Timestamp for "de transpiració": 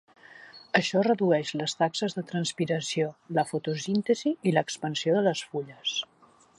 2.19-3.11